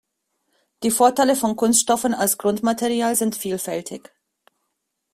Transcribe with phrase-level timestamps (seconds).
[0.81, 4.11] Die Vorteile von Kunststoffen als Grundmaterial sind vielfältig.